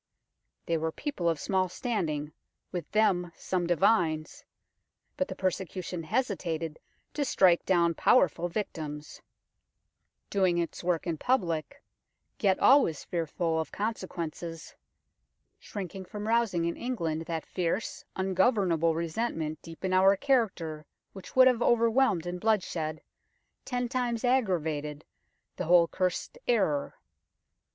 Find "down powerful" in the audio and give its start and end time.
7.67-8.49